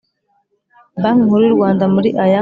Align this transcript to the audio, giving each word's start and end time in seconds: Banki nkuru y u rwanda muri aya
Banki 1.01 1.23
nkuru 1.25 1.41
y 1.47 1.51
u 1.51 1.55
rwanda 1.57 1.83
muri 1.93 2.09
aya 2.23 2.39